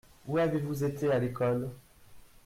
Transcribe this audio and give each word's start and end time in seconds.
Où 0.27 0.39
avez-vous 0.39 0.83
été 0.83 1.11
à 1.11 1.19
l’école? 1.19 1.69